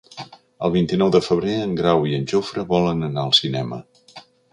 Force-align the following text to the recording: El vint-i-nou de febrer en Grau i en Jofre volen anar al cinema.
El 0.67 0.71
vint-i-nou 0.75 1.11
de 1.15 1.19
febrer 1.25 1.53
en 1.65 1.75
Grau 1.79 2.07
i 2.11 2.13
en 2.21 2.25
Jofre 2.31 2.65
volen 2.73 3.09
anar 3.09 3.27
al 3.27 3.35
cinema. 3.41 3.79